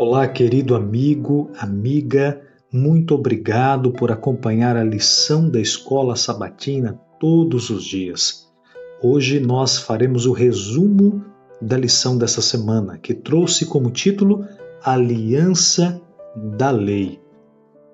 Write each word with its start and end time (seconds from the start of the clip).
Olá, 0.00 0.28
querido 0.28 0.76
amigo, 0.76 1.50
amiga, 1.58 2.40
muito 2.72 3.16
obrigado 3.16 3.90
por 3.90 4.12
acompanhar 4.12 4.76
a 4.76 4.84
lição 4.84 5.50
da 5.50 5.60
escola 5.60 6.14
sabatina 6.14 6.96
todos 7.18 7.68
os 7.68 7.82
dias. 7.82 8.48
Hoje 9.02 9.40
nós 9.40 9.76
faremos 9.76 10.24
o 10.24 10.30
resumo 10.30 11.24
da 11.60 11.76
lição 11.76 12.16
dessa 12.16 12.40
semana, 12.40 12.96
que 12.96 13.12
trouxe 13.12 13.66
como 13.66 13.90
título 13.90 14.46
Aliança 14.84 16.00
da 16.56 16.70
Lei. 16.70 17.20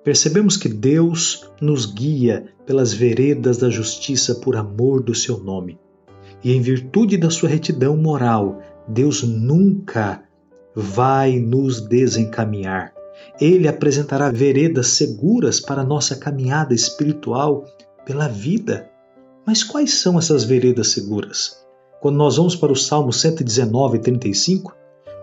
Percebemos 0.03 0.57
que 0.57 0.69
Deus 0.69 1.49
nos 1.59 1.87
guia 1.87 2.45
pelas 2.67 2.93
veredas 2.93 3.57
da 3.57 3.71
justiça 3.71 4.35
por 4.35 4.55
amor 4.55 5.01
do 5.01 5.15
seu 5.15 5.39
nome. 5.39 5.79
E 6.43 6.53
em 6.53 6.61
virtude 6.61 7.17
da 7.17 7.31
sua 7.31 7.49
retidão 7.49 7.97
moral, 7.97 8.61
Deus 8.87 9.23
nunca 9.23 10.23
vai 10.75 11.39
nos 11.39 11.79
desencaminhar. 11.79 12.93
Ele 13.39 13.67
apresentará 13.67 14.29
veredas 14.29 14.89
seguras 14.89 15.59
para 15.59 15.83
nossa 15.83 16.15
caminhada 16.15 16.73
espiritual 16.73 17.65
pela 18.05 18.27
vida. 18.27 18.89
Mas 19.45 19.63
quais 19.63 19.93
são 19.95 20.17
essas 20.17 20.43
veredas 20.43 20.89
seguras? 20.89 21.65
Quando 22.01 22.17
nós 22.17 22.37
vamos 22.37 22.55
para 22.55 22.71
o 22.71 22.75
Salmo 22.75 23.13
119, 23.13 23.99
35, 23.99 24.75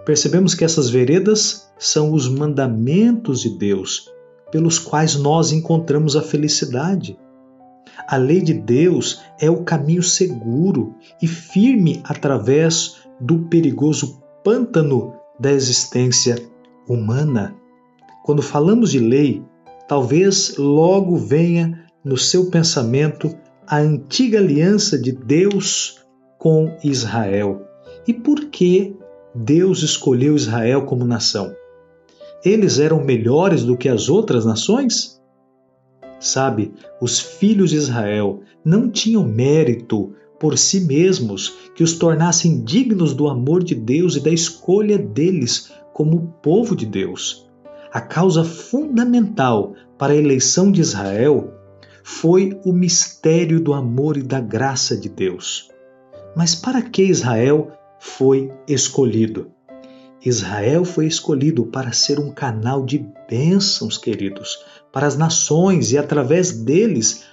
percebemos 0.07 0.55
que 0.55 0.65
essas 0.65 0.89
veredas 0.89 1.71
são 1.79 2.13
os 2.13 2.29
mandamentos 2.29 3.41
de 3.41 3.51
Deus, 3.51 4.11
pelos 4.51 4.79
quais 4.79 5.17
nós 5.17 5.53
encontramos 5.53 6.17
a 6.17 6.23
felicidade. 6.23 7.19
A 8.09 8.17
lei 8.17 8.41
de 8.41 8.55
Deus 8.55 9.21
é 9.41 9.51
o 9.51 9.65
caminho 9.65 10.03
seguro 10.03 10.95
e 11.21 11.27
firme 11.27 12.01
através 12.05 12.97
do 13.21 13.41
perigoso 13.49 14.23
pântano 14.43 15.22
da 15.39 15.53
existência 15.53 16.37
humana. 16.89 17.55
Quando 18.25 18.43
falamos 18.43 18.91
de 18.91 18.99
lei, 18.99 19.43
talvez 19.89 20.57
logo 20.57 21.17
venha 21.17 21.85
no 22.05 22.17
seu 22.17 22.51
pensamento 22.51 23.35
a 23.67 23.79
antiga 23.79 24.39
aliança 24.39 24.99
de 24.99 25.13
Deus 25.13 26.05
com 26.39 26.77
Israel. 26.83 27.63
E 28.07 28.13
por 28.13 28.47
que 28.47 28.97
Deus 29.35 29.83
escolheu 29.83 30.37
Israel 30.37 30.85
como 30.85 31.05
nação? 31.05 31.55
Eles 32.45 32.79
eram 32.79 33.05
melhores 33.05 33.65
do 33.65 33.77
que 33.77 33.89
as 33.89 34.09
outras 34.09 34.45
nações? 34.45 35.21
Sabe, 36.19 36.73
os 37.01 37.19
filhos 37.21 37.71
de 37.71 37.77
Israel 37.77 38.41
não 38.65 38.89
tinham 38.91 39.25
mérito 39.25 40.15
por 40.43 40.59
si 40.59 40.81
mesmos 40.81 41.55
que 41.73 41.85
os 41.85 41.93
tornassem 41.93 42.65
dignos 42.65 43.15
do 43.15 43.29
amor 43.29 43.63
de 43.63 43.77
Deus 43.77 44.17
e 44.17 44.21
da 44.21 44.31
escolha 44.31 44.99
deles 44.99 45.71
como 45.93 46.35
povo 46.43 46.75
de 46.75 46.85
Deus. 46.85 47.49
A 47.93 48.01
causa 48.01 48.43
fundamental 48.43 49.75
para 49.97 50.15
a 50.15 50.17
eleição 50.17 50.73
de 50.73 50.81
Israel 50.81 51.55
foi 52.03 52.59
o 52.65 52.73
mistério 52.73 53.61
do 53.61 53.73
amor 53.73 54.17
e 54.17 54.23
da 54.25 54.41
graça 54.41 54.97
de 54.97 55.09
Deus. 55.09 55.71
Mas 56.35 56.57
para 56.57 56.83
que 56.83 57.05
Israel 57.05 57.71
foi 58.01 58.51
escolhido? 58.67 59.53
Israel 60.25 60.85
foi 60.85 61.07
escolhido 61.07 61.67
para 61.67 61.93
ser 61.93 62.19
um 62.19 62.33
canal 62.33 62.85
de 62.85 63.07
bênçãos, 63.31 63.97
queridos, 63.97 64.59
para 64.93 65.07
as 65.07 65.17
nações 65.17 65.93
e 65.93 65.99
através 65.99 66.51
deles 66.51 67.27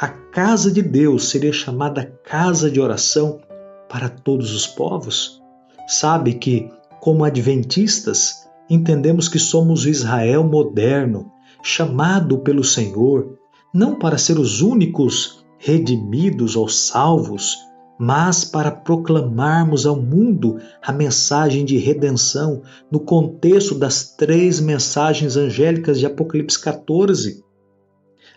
a 0.00 0.08
casa 0.08 0.72
de 0.72 0.80
Deus 0.80 1.28
seria 1.28 1.52
chamada 1.52 2.10
casa 2.24 2.70
de 2.70 2.80
oração 2.80 3.38
para 3.86 4.08
todos 4.08 4.54
os 4.54 4.66
povos? 4.66 5.42
Sabe 5.86 6.32
que, 6.32 6.70
como 7.00 7.22
adventistas, 7.22 8.48
entendemos 8.70 9.28
que 9.28 9.38
somos 9.38 9.84
o 9.84 9.90
Israel 9.90 10.42
moderno, 10.42 11.30
chamado 11.62 12.38
pelo 12.38 12.64
Senhor, 12.64 13.38
não 13.74 13.94
para 13.94 14.16
ser 14.16 14.38
os 14.38 14.62
únicos 14.62 15.44
redimidos 15.58 16.56
ou 16.56 16.66
salvos, 16.66 17.58
mas 17.98 18.42
para 18.42 18.70
proclamarmos 18.70 19.84
ao 19.84 20.00
mundo 20.00 20.56
a 20.82 20.92
mensagem 20.92 21.62
de 21.62 21.76
redenção 21.76 22.62
no 22.90 23.00
contexto 23.00 23.74
das 23.74 24.14
três 24.16 24.60
mensagens 24.60 25.36
angélicas 25.36 25.98
de 25.98 26.06
Apocalipse 26.06 26.58
14. 26.58 27.44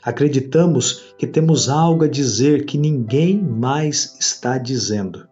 Acreditamos 0.03 1.13
que 1.17 1.25
temos 1.25 1.69
algo 1.69 2.03
a 2.03 2.07
dizer 2.07 2.65
que 2.65 2.77
ninguém 2.77 3.41
mais 3.41 4.17
está 4.19 4.57
dizendo. 4.57 5.27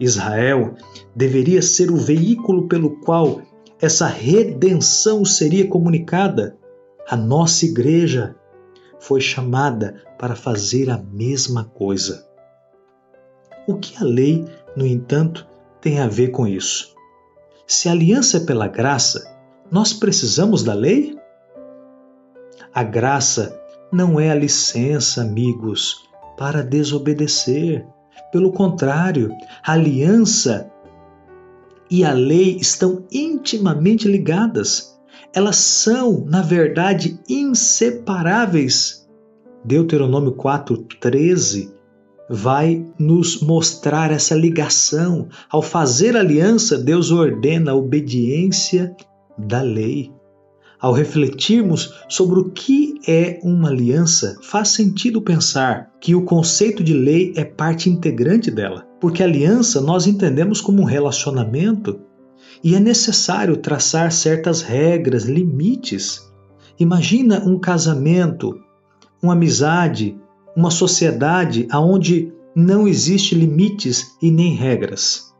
Israel 0.00 0.74
deveria 1.14 1.62
ser 1.62 1.90
o 1.90 1.96
veículo 1.96 2.66
pelo 2.66 3.00
qual 3.00 3.42
essa 3.80 4.06
redenção 4.06 5.24
seria 5.24 5.68
comunicada. 5.68 6.56
A 7.08 7.16
nossa 7.16 7.64
igreja 7.66 8.34
foi 8.98 9.20
chamada 9.20 10.02
para 10.18 10.34
fazer 10.34 10.90
a 10.90 10.98
mesma 10.98 11.64
coisa. 11.64 12.26
O 13.66 13.76
que 13.76 13.96
a 13.96 14.04
lei, 14.04 14.44
no 14.74 14.86
entanto, 14.86 15.46
tem 15.80 16.00
a 16.00 16.08
ver 16.08 16.28
com 16.28 16.46
isso? 16.46 16.94
Se 17.66 17.88
a 17.88 17.92
aliança 17.92 18.38
é 18.38 18.40
pela 18.40 18.66
graça, 18.66 19.38
nós 19.70 19.92
precisamos 19.92 20.64
da 20.64 20.74
lei? 20.74 21.16
A 22.74 22.82
graça 22.82 23.59
não 23.92 24.18
é 24.18 24.30
a 24.30 24.34
licença, 24.34 25.22
amigos, 25.22 26.08
para 26.36 26.62
desobedecer. 26.62 27.86
Pelo 28.32 28.52
contrário, 28.52 29.30
a 29.62 29.72
aliança 29.72 30.70
e 31.90 32.04
a 32.04 32.12
lei 32.12 32.56
estão 32.56 33.04
intimamente 33.10 34.06
ligadas. 34.06 34.98
Elas 35.34 35.56
são, 35.56 36.24
na 36.24 36.40
verdade, 36.40 37.18
inseparáveis. 37.28 39.08
Deuteronômio 39.64 40.32
4:13 40.32 41.72
vai 42.28 42.86
nos 42.96 43.40
mostrar 43.40 44.12
essa 44.12 44.36
ligação. 44.36 45.28
Ao 45.50 45.60
fazer 45.60 46.16
aliança, 46.16 46.78
Deus 46.78 47.10
ordena 47.10 47.72
a 47.72 47.74
obediência 47.74 48.94
da 49.36 49.60
lei. 49.60 50.12
Ao 50.80 50.94
refletirmos 50.94 51.94
sobre 52.08 52.40
o 52.40 52.50
que 52.50 52.98
é 53.06 53.38
uma 53.42 53.68
aliança, 53.68 54.38
faz 54.40 54.70
sentido 54.70 55.20
pensar 55.20 55.90
que 56.00 56.14
o 56.14 56.24
conceito 56.24 56.82
de 56.82 56.94
lei 56.94 57.34
é 57.36 57.44
parte 57.44 57.90
integrante 57.90 58.50
dela, 58.50 58.86
porque 58.98 59.22
aliança 59.22 59.78
nós 59.82 60.06
entendemos 60.06 60.58
como 60.58 60.80
um 60.80 60.86
relacionamento 60.86 62.00
e 62.64 62.74
é 62.74 62.80
necessário 62.80 63.58
traçar 63.58 64.10
certas 64.10 64.62
regras, 64.62 65.24
limites. 65.24 66.32
Imagina 66.78 67.40
um 67.46 67.58
casamento, 67.58 68.58
uma 69.22 69.34
amizade, 69.34 70.18
uma 70.56 70.70
sociedade 70.70 71.68
onde 71.74 72.32
não 72.56 72.88
existe 72.88 73.34
limites 73.34 74.16
e 74.22 74.30
nem 74.30 74.54
regras. 74.54 75.30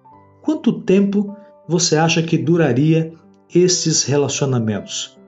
Quanto 0.42 0.82
tempo 0.82 1.34
você 1.66 1.96
acha 1.96 2.22
que 2.22 2.36
duraria 2.36 3.14
esses 3.54 4.02
relacionamentos? 4.02 5.19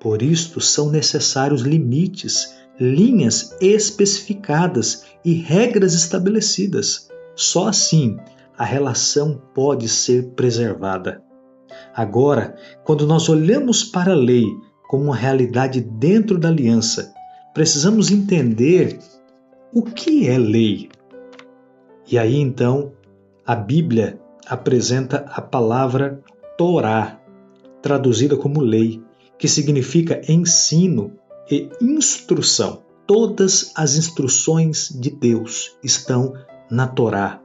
Por 0.00 0.22
isto 0.22 0.60
são 0.60 0.90
necessários 0.90 1.62
limites, 1.62 2.54
linhas 2.78 3.56
especificadas 3.60 5.04
e 5.24 5.34
regras 5.34 5.94
estabelecidas. 5.94 7.08
Só 7.34 7.68
assim 7.68 8.16
a 8.56 8.64
relação 8.64 9.40
pode 9.54 9.88
ser 9.88 10.28
preservada. 10.34 11.22
Agora, 11.94 12.56
quando 12.84 13.06
nós 13.06 13.28
olhamos 13.28 13.84
para 13.84 14.12
a 14.12 14.16
lei 14.16 14.44
como 14.88 15.04
uma 15.04 15.16
realidade 15.16 15.80
dentro 15.80 16.38
da 16.38 16.48
aliança, 16.48 17.12
precisamos 17.52 18.10
entender 18.10 18.98
o 19.72 19.82
que 19.82 20.28
é 20.28 20.38
lei. 20.38 20.88
E 22.10 22.18
aí 22.18 22.36
então, 22.36 22.92
a 23.44 23.54
Bíblia 23.54 24.18
apresenta 24.46 25.26
a 25.28 25.40
palavra 25.40 26.22
Torá, 26.56 27.20
traduzida 27.82 28.36
como 28.36 28.60
lei, 28.60 29.02
que 29.38 29.48
significa 29.48 30.20
ensino 30.30 31.12
e 31.50 31.68
instrução. 31.80 32.82
Todas 33.06 33.70
as 33.74 33.96
instruções 33.96 34.88
de 34.88 35.10
Deus 35.10 35.76
estão 35.82 36.34
na 36.70 36.86
Torá. 36.88 37.40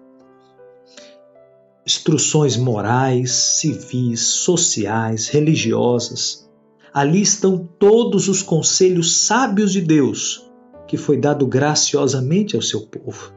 Instruções 1.85 2.57
morais, 2.57 3.31
civis, 3.31 4.21
sociais, 4.21 5.27
religiosas. 5.27 6.49
Ali 6.93 7.21
estão 7.21 7.57
todos 7.79 8.27
os 8.27 8.41
conselhos 8.41 9.15
sábios 9.17 9.71
de 9.71 9.81
Deus, 9.81 10.49
que 10.87 10.97
foi 10.97 11.17
dado 11.17 11.45
graciosamente 11.45 12.55
ao 12.55 12.61
seu 12.61 12.81
povo. 12.87 13.33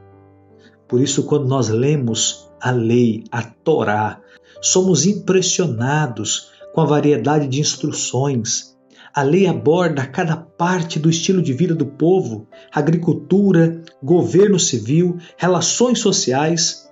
Por 0.89 1.01
isso, 1.01 1.25
quando 1.25 1.47
nós 1.47 1.69
lemos 1.69 2.49
a 2.61 2.71
lei, 2.71 3.25
a 3.31 3.43
Torá, 3.43 4.21
somos 4.61 5.05
impressionados 5.05 6.54
com 6.75 6.81
a 6.81 6.85
variedade 6.85 7.47
de 7.47 7.61
instruções. 7.61 8.77
A 9.15 9.23
lei 9.23 9.47
aborda 9.47 10.05
cada 10.07 10.37
parte 10.37 10.99
do 10.99 11.09
estilo 11.09 11.41
de 11.41 11.53
vida 11.53 11.75
do 11.75 11.87
povo, 11.87 12.49
agricultura, 12.73 13.81
governo 14.03 14.59
civil, 14.59 15.17
relações 15.37 16.01
sociais 16.01 16.91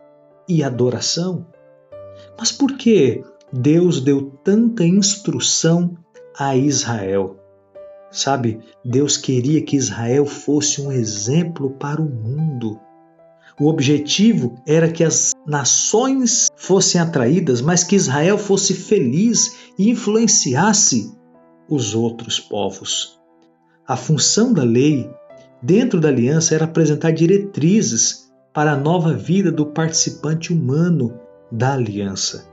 e 0.48 0.62
adoração. 0.62 1.44
Mas 2.38 2.52
por 2.52 2.76
que 2.76 3.24
Deus 3.52 4.00
deu 4.00 4.30
tanta 4.42 4.82
instrução 4.82 5.98
a 6.38 6.56
Israel. 6.56 7.36
Sabe, 8.10 8.60
Deus 8.84 9.16
queria 9.16 9.62
que 9.62 9.76
Israel 9.76 10.24
fosse 10.24 10.80
um 10.80 10.90
exemplo 10.90 11.70
para 11.70 12.00
o 12.00 12.08
mundo. 12.08 12.80
O 13.62 13.68
objetivo 13.68 14.60
era 14.66 14.90
que 14.90 15.04
as 15.04 15.30
nações 15.46 16.48
fossem 16.56 17.00
atraídas, 17.00 17.62
mas 17.62 17.84
que 17.84 17.94
Israel 17.94 18.36
fosse 18.36 18.74
feliz 18.74 19.70
e 19.78 19.88
influenciasse 19.88 21.16
os 21.68 21.94
outros 21.94 22.40
povos. 22.40 23.20
A 23.86 23.96
função 23.96 24.52
da 24.52 24.64
lei 24.64 25.08
dentro 25.62 26.00
da 26.00 26.08
aliança 26.08 26.56
era 26.56 26.64
apresentar 26.64 27.12
diretrizes 27.12 28.32
para 28.52 28.72
a 28.72 28.76
nova 28.76 29.14
vida 29.14 29.52
do 29.52 29.66
participante 29.66 30.52
humano 30.52 31.16
da 31.52 31.74
aliança. 31.74 32.50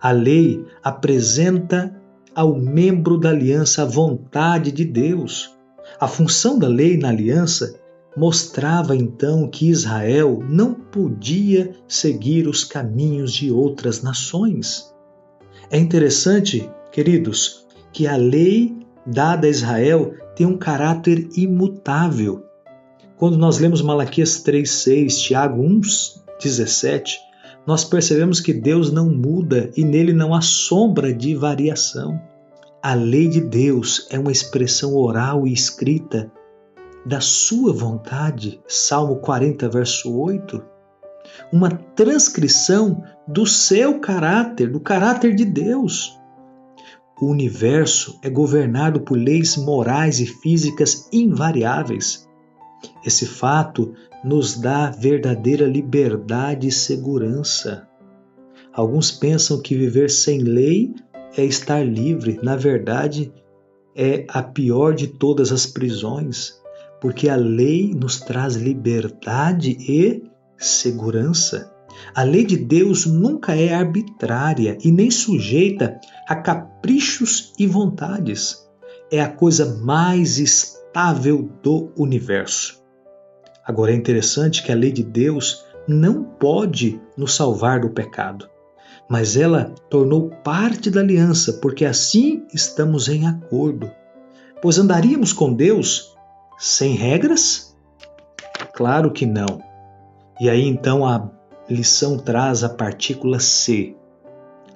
A 0.00 0.12
lei 0.12 0.64
apresenta 0.82 1.94
ao 2.34 2.58
membro 2.58 3.18
da 3.18 3.28
aliança 3.28 3.82
a 3.82 3.84
vontade 3.84 4.72
de 4.72 4.86
Deus. 4.86 5.54
A 6.00 6.08
função 6.08 6.58
da 6.58 6.68
lei 6.68 6.96
na 6.96 7.10
aliança 7.10 7.78
mostrava 8.18 8.96
então 8.96 9.46
que 9.46 9.68
Israel 9.70 10.42
não 10.48 10.74
podia 10.74 11.72
seguir 11.86 12.48
os 12.48 12.64
caminhos 12.64 13.32
de 13.32 13.52
outras 13.52 14.02
nações. 14.02 14.92
É 15.70 15.78
interessante, 15.78 16.68
queridos, 16.90 17.64
que 17.92 18.08
a 18.08 18.16
lei 18.16 18.76
dada 19.06 19.46
a 19.46 19.50
Israel 19.50 20.14
tem 20.34 20.44
um 20.44 20.58
caráter 20.58 21.28
imutável. 21.36 22.44
Quando 23.16 23.38
nós 23.38 23.60
lemos 23.60 23.80
Malaquias 23.82 24.42
3:6, 24.42 25.20
Tiago 25.20 25.62
1:17, 25.62 27.18
nós 27.64 27.84
percebemos 27.84 28.40
que 28.40 28.52
Deus 28.52 28.90
não 28.90 29.08
muda 29.08 29.70
e 29.76 29.84
nele 29.84 30.12
não 30.12 30.34
há 30.34 30.40
sombra 30.40 31.14
de 31.14 31.36
variação. 31.36 32.20
A 32.82 32.94
lei 32.94 33.28
de 33.28 33.40
Deus 33.40 34.08
é 34.10 34.18
uma 34.18 34.32
expressão 34.32 34.96
oral 34.96 35.46
e 35.46 35.52
escrita 35.52 36.32
da 37.08 37.22
sua 37.22 37.72
vontade, 37.72 38.60
Salmo 38.68 39.16
40, 39.16 39.66
verso 39.70 40.14
8, 40.14 40.62
uma 41.50 41.70
transcrição 41.70 43.02
do 43.26 43.46
seu 43.46 43.98
caráter, 43.98 44.70
do 44.70 44.78
caráter 44.78 45.34
de 45.34 45.46
Deus. 45.46 46.14
O 47.18 47.26
universo 47.30 48.18
é 48.22 48.28
governado 48.28 49.00
por 49.00 49.16
leis 49.16 49.56
morais 49.56 50.20
e 50.20 50.26
físicas 50.26 51.08
invariáveis. 51.10 52.28
Esse 53.02 53.24
fato 53.24 53.94
nos 54.22 54.60
dá 54.60 54.90
verdadeira 54.90 55.66
liberdade 55.66 56.68
e 56.68 56.72
segurança. 56.72 57.88
Alguns 58.70 59.10
pensam 59.10 59.62
que 59.62 59.74
viver 59.74 60.10
sem 60.10 60.40
lei 60.40 60.94
é 61.34 61.42
estar 61.42 61.82
livre. 61.82 62.38
Na 62.42 62.54
verdade, 62.54 63.32
é 63.96 64.26
a 64.28 64.42
pior 64.42 64.94
de 64.94 65.06
todas 65.06 65.50
as 65.50 65.64
prisões 65.64 66.58
porque 67.00 67.28
a 67.28 67.36
lei 67.36 67.94
nos 67.94 68.20
traz 68.20 68.54
liberdade 68.54 69.76
e 69.80 70.22
segurança. 70.56 71.72
A 72.14 72.22
lei 72.22 72.44
de 72.44 72.56
Deus 72.56 73.06
nunca 73.06 73.54
é 73.54 73.72
arbitrária 73.74 74.78
e 74.84 74.90
nem 74.90 75.10
sujeita 75.10 76.00
a 76.28 76.36
caprichos 76.36 77.52
e 77.58 77.66
vontades. 77.66 78.68
É 79.10 79.20
a 79.20 79.28
coisa 79.28 79.76
mais 79.76 80.38
estável 80.38 81.50
do 81.62 81.92
universo. 81.96 82.82
Agora 83.64 83.92
é 83.92 83.94
interessante 83.94 84.62
que 84.62 84.72
a 84.72 84.74
lei 84.74 84.92
de 84.92 85.02
Deus 85.02 85.64
não 85.86 86.22
pode 86.22 87.00
nos 87.16 87.34
salvar 87.34 87.80
do 87.80 87.90
pecado, 87.90 88.48
mas 89.08 89.36
ela 89.36 89.74
tornou 89.88 90.30
parte 90.44 90.90
da 90.90 91.00
aliança, 91.00 91.54
porque 91.54 91.84
assim 91.84 92.46
estamos 92.52 93.08
em 93.08 93.26
acordo. 93.26 93.90
Pois 94.60 94.78
andaríamos 94.78 95.32
com 95.32 95.52
Deus 95.52 96.17
sem 96.58 96.94
regras? 96.94 97.76
Claro 98.74 99.12
que 99.12 99.24
não. 99.24 99.62
E 100.40 100.50
aí 100.50 100.66
então 100.66 101.06
a 101.06 101.30
lição 101.70 102.18
traz 102.18 102.64
a 102.64 102.68
partícula 102.68 103.38
C, 103.38 103.94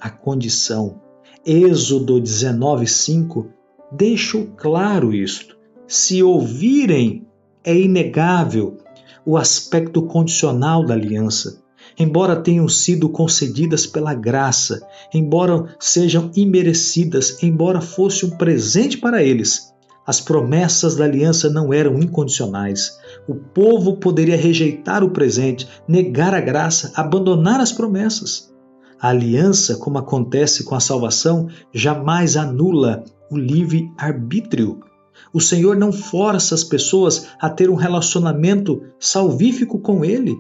a 0.00 0.08
condição. 0.08 1.00
Êxodo 1.44 2.20
19:5 2.20 3.48
deixa 3.90 4.44
claro 4.56 5.12
isto. 5.12 5.56
Se 5.86 6.22
ouvirem, 6.22 7.26
é 7.64 7.76
inegável 7.76 8.78
o 9.24 9.36
aspecto 9.36 10.02
condicional 10.02 10.84
da 10.84 10.94
aliança. 10.94 11.62
Embora 11.98 12.36
tenham 12.36 12.68
sido 12.68 13.08
concedidas 13.08 13.86
pela 13.86 14.14
graça, 14.14 14.80
embora 15.12 15.76
sejam 15.78 16.30
imerecidas, 16.34 17.42
embora 17.42 17.80
fosse 17.80 18.24
um 18.24 18.30
presente 18.30 18.96
para 18.96 19.22
eles, 19.22 19.71
as 20.06 20.20
promessas 20.20 20.96
da 20.96 21.04
aliança 21.04 21.48
não 21.48 21.72
eram 21.72 21.98
incondicionais. 21.98 22.98
O 23.28 23.34
povo 23.34 23.96
poderia 23.96 24.36
rejeitar 24.36 25.04
o 25.04 25.10
presente, 25.10 25.68
negar 25.86 26.34
a 26.34 26.40
graça, 26.40 26.92
abandonar 26.96 27.60
as 27.60 27.72
promessas. 27.72 28.52
A 29.00 29.08
aliança, 29.08 29.76
como 29.76 29.98
acontece 29.98 30.64
com 30.64 30.74
a 30.74 30.80
salvação, 30.80 31.48
jamais 31.72 32.36
anula 32.36 33.04
o 33.30 33.36
livre 33.36 33.92
arbítrio. 33.96 34.80
O 35.32 35.40
Senhor 35.40 35.76
não 35.76 35.92
força 35.92 36.54
as 36.54 36.64
pessoas 36.64 37.28
a 37.40 37.48
ter 37.48 37.70
um 37.70 37.74
relacionamento 37.74 38.82
salvífico 38.98 39.78
com 39.78 40.04
Ele. 40.04 40.36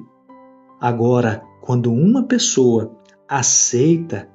Agora, 0.80 1.42
quando 1.60 1.92
uma 1.92 2.24
pessoa 2.24 2.92
aceita 3.28 4.28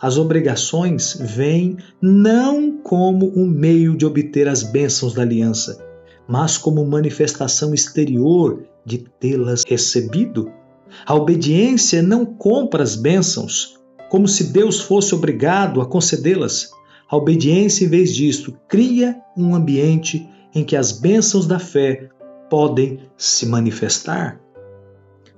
as 0.00 0.18
obrigações 0.18 1.16
vêm 1.18 1.78
não 2.00 2.78
como 2.82 3.32
um 3.34 3.46
meio 3.46 3.96
de 3.96 4.04
obter 4.04 4.46
as 4.46 4.62
bênçãos 4.62 5.14
da 5.14 5.22
aliança, 5.22 5.82
mas 6.28 6.58
como 6.58 6.84
manifestação 6.84 7.72
exterior 7.72 8.62
de 8.84 8.98
tê-las 8.98 9.64
recebido. 9.66 10.50
A 11.06 11.14
obediência 11.14 12.02
não 12.02 12.24
compra 12.24 12.82
as 12.82 12.94
bênçãos, 12.94 13.78
como 14.10 14.28
se 14.28 14.52
Deus 14.52 14.80
fosse 14.80 15.14
obrigado 15.14 15.80
a 15.80 15.86
concedê-las. 15.86 16.70
A 17.08 17.16
obediência, 17.16 17.84
em 17.84 17.88
vez 17.88 18.14
disto, 18.14 18.56
cria 18.68 19.16
um 19.36 19.54
ambiente 19.54 20.28
em 20.54 20.62
que 20.62 20.76
as 20.76 20.92
bênçãos 20.92 21.46
da 21.46 21.58
fé 21.58 22.08
podem 22.50 23.00
se 23.16 23.46
manifestar. 23.46 24.40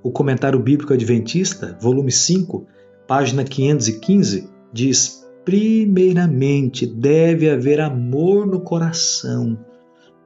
O 0.03 0.11
Comentário 0.11 0.59
Bíblico 0.59 0.93
Adventista, 0.93 1.77
volume 1.81 2.11
5, 2.11 2.65
página 3.09 3.43
515, 3.43 4.47
diz: 4.71 5.25
primeiramente 5.43 6.85
deve 6.85 7.49
haver 7.49 7.81
amor 7.81 8.45
no 8.45 8.61
coração, 8.61 9.57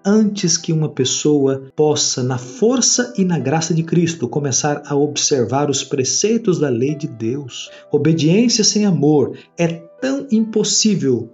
antes 0.05 0.57
que 0.57 0.73
uma 0.73 0.89
pessoa 0.89 1.71
possa, 1.77 2.21
na 2.21 2.37
força 2.37 3.13
e 3.17 3.23
na 3.23 3.39
graça 3.39 3.73
de 3.73 3.83
Cristo, 3.83 4.27
começar 4.27 4.83
a 4.85 4.97
observar 4.97 5.69
os 5.69 5.81
preceitos 5.81 6.59
da 6.59 6.67
lei 6.67 6.93
de 6.93 7.07
Deus. 7.07 7.71
Obediência 7.89 8.65
sem 8.65 8.85
amor 8.85 9.37
é 9.57 9.67
tão 10.01 10.27
impossível 10.29 11.31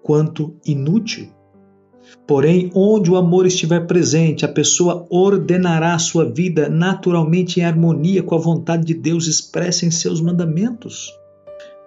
quanto 0.00 0.54
inútil. 0.64 1.28
Porém, 2.28 2.70
onde 2.74 3.10
o 3.10 3.16
amor 3.16 3.46
estiver 3.46 3.86
presente, 3.86 4.44
a 4.44 4.48
pessoa 4.52 5.06
ordenará 5.08 5.94
a 5.94 5.98
sua 5.98 6.30
vida 6.30 6.68
naturalmente 6.68 7.58
em 7.58 7.64
harmonia 7.64 8.22
com 8.22 8.34
a 8.34 8.38
vontade 8.38 8.84
de 8.84 8.92
Deus 8.92 9.26
expressa 9.26 9.86
em 9.86 9.90
seus 9.90 10.20
mandamentos. 10.20 11.10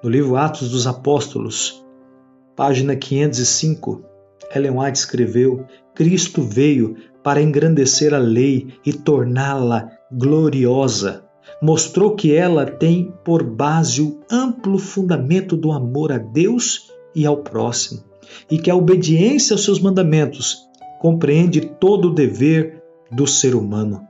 No 0.03 0.09
livro 0.09 0.35
Atos 0.35 0.71
dos 0.71 0.87
Apóstolos, 0.87 1.85
página 2.55 2.95
505, 2.95 4.03
Ellen 4.55 4.79
White 4.79 4.97
escreveu: 4.97 5.63
Cristo 5.93 6.41
veio 6.41 6.95
para 7.21 7.39
engrandecer 7.39 8.11
a 8.11 8.17
lei 8.17 8.69
e 8.83 8.91
torná-la 8.91 9.91
gloriosa. 10.11 11.23
Mostrou 11.61 12.15
que 12.15 12.33
ela 12.33 12.65
tem 12.65 13.13
por 13.23 13.43
base 13.43 14.01
o 14.01 14.19
amplo 14.31 14.79
fundamento 14.79 15.55
do 15.55 15.71
amor 15.71 16.11
a 16.11 16.17
Deus 16.17 16.91
e 17.13 17.27
ao 17.27 17.37
próximo 17.37 18.09
e 18.49 18.57
que 18.57 18.69
a 18.69 18.75
obediência 18.75 19.53
aos 19.53 19.63
seus 19.63 19.79
mandamentos 19.79 20.67
compreende 20.99 21.61
todo 21.61 22.09
o 22.09 22.13
dever 22.13 22.81
do 23.11 23.25
ser 23.25 23.55
humano. 23.55 24.07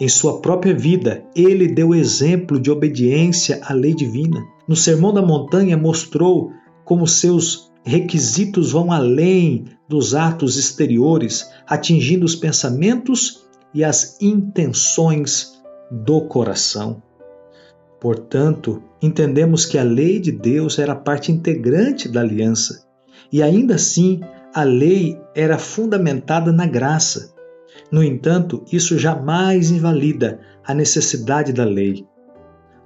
Em 0.00 0.08
sua 0.08 0.40
própria 0.40 0.72
vida, 0.72 1.24
ele 1.34 1.66
deu 1.66 1.92
exemplo 1.92 2.60
de 2.60 2.70
obediência 2.70 3.60
à 3.64 3.74
lei 3.74 3.92
divina. 3.92 4.40
No 4.68 4.76
Sermão 4.76 5.12
da 5.12 5.20
Montanha, 5.20 5.76
mostrou 5.76 6.52
como 6.84 7.06
seus 7.06 7.72
requisitos 7.82 8.70
vão 8.70 8.92
além 8.92 9.64
dos 9.88 10.14
atos 10.14 10.56
exteriores, 10.56 11.50
atingindo 11.66 12.24
os 12.24 12.36
pensamentos 12.36 13.48
e 13.74 13.82
as 13.82 14.20
intenções 14.20 15.60
do 15.90 16.20
coração. 16.22 17.02
Portanto, 18.00 18.80
entendemos 19.02 19.66
que 19.66 19.76
a 19.76 19.82
lei 19.82 20.20
de 20.20 20.30
Deus 20.30 20.78
era 20.78 20.94
parte 20.94 21.32
integrante 21.32 22.08
da 22.08 22.20
aliança 22.20 22.87
e 23.32 23.42
ainda 23.42 23.74
assim 23.74 24.20
a 24.54 24.62
lei 24.62 25.20
era 25.34 25.58
fundamentada 25.58 26.52
na 26.52 26.66
graça. 26.66 27.34
No 27.92 28.02
entanto, 28.02 28.64
isso 28.72 28.98
jamais 28.98 29.70
invalida 29.70 30.40
a 30.66 30.74
necessidade 30.74 31.52
da 31.52 31.64
lei. 31.64 32.06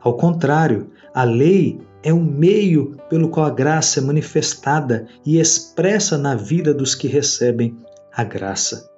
Ao 0.01 0.17
contrário, 0.17 0.91
a 1.15 1.25
lei 1.25 1.81
é 2.03 2.13
um 2.13 2.25
meio 2.25 2.97
pelo 3.09 3.29
qual 3.29 3.47
a 3.47 3.51
graça 3.51 4.01
é 4.01 4.03
manifestada 4.03 5.07
e 5.25 5.39
expressa 5.39 6.19
na 6.19 6.35
vida 6.35 6.75
dos 6.75 6.95
que 6.95 7.07
recebem 7.07 7.77
a 8.13 8.25
graça. 8.25 8.91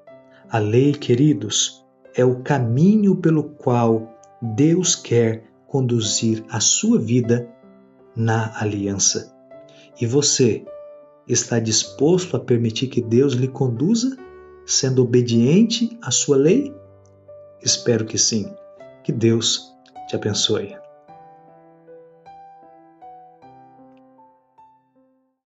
A 0.51 0.59
lei, 0.59 0.93
queridos, 0.93 1.85
é 2.17 2.25
o 2.25 2.41
caminho 2.41 3.17
pelo 3.17 3.45
qual 3.45 4.15
Deus 4.41 4.95
quer 4.95 5.45
conduzir 5.67 6.45
a 6.49 6.61
sua 6.61 6.99
vida 6.99 7.49
na 8.17 8.53
aliança. 8.61 9.35
E 10.01 10.07
você 10.07 10.65
está 11.29 11.59
disposto 11.59 12.37
a 12.37 12.41
permitir 12.41 12.89
que 12.89 13.03
Deus 13.03 13.35
lhe 13.35 13.49
conduza, 13.49 14.17
sendo 14.67 15.03
obediente 15.03 15.99
à 16.03 16.11
sua 16.11 16.37
lei? 16.37 16.75
Espero 17.63 18.05
que 18.05 18.19
sim. 18.19 18.53
Que 19.03 19.13
Deus 19.13 19.73
te 20.09 20.17
abençoe. 20.17 20.84